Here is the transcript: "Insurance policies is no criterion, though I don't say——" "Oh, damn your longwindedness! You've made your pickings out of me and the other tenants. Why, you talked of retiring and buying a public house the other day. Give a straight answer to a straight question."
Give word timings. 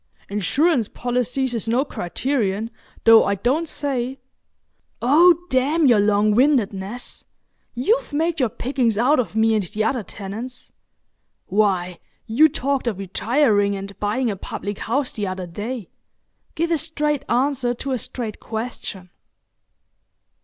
"Insurance 0.29 0.87
policies 0.87 1.53
is 1.53 1.67
no 1.67 1.85
criterion, 1.85 2.71
though 3.03 3.23
I 3.23 3.35
don't 3.35 3.69
say——" 3.69 4.17
"Oh, 4.99 5.45
damn 5.51 5.85
your 5.85 5.99
longwindedness! 5.99 7.25
You've 7.75 8.11
made 8.11 8.39
your 8.39 8.49
pickings 8.49 8.97
out 8.97 9.19
of 9.19 9.35
me 9.35 9.53
and 9.53 9.61
the 9.63 9.83
other 9.83 10.01
tenants. 10.01 10.73
Why, 11.45 11.99
you 12.25 12.49
talked 12.49 12.87
of 12.87 12.97
retiring 12.97 13.75
and 13.75 13.95
buying 13.99 14.31
a 14.31 14.35
public 14.35 14.79
house 14.79 15.11
the 15.11 15.27
other 15.27 15.45
day. 15.45 15.87
Give 16.55 16.71
a 16.71 16.79
straight 16.79 17.23
answer 17.29 17.75
to 17.75 17.91
a 17.91 17.99
straight 17.99 18.39
question." 18.39 19.11